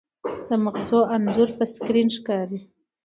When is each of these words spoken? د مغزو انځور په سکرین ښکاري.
د 0.47 0.49
مغزو 0.63 0.99
انځور 1.15 1.49
په 1.57 1.63
سکرین 1.73 2.07
ښکاري. 2.15 2.59